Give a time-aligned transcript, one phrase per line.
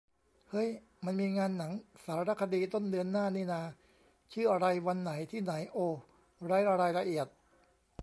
[0.51, 0.69] เฮ้ย
[1.05, 1.71] มันมีงานหนัง
[2.03, 3.61] สารคดี ต้นเดือนหน้านี่นา
[4.31, 5.77] ชื่ออะไร วันไหน ที่ไหน โอ
[6.45, 7.27] ไร้รายละเอียด